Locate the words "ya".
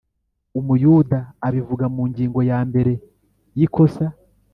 2.49-2.59